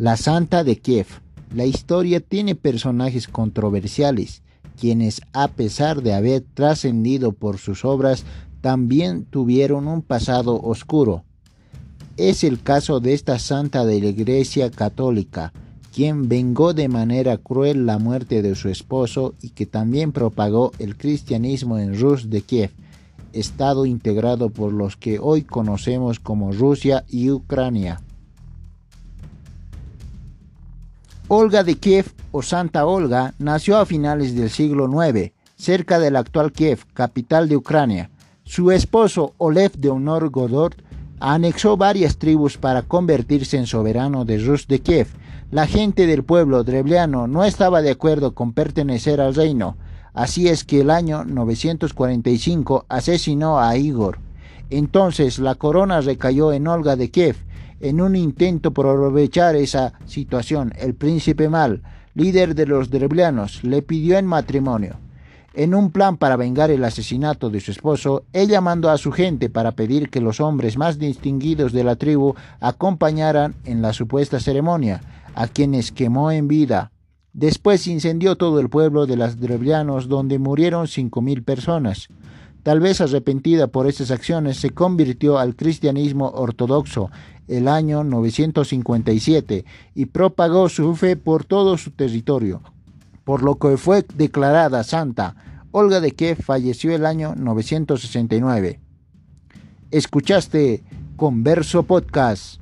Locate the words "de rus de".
44.24-44.80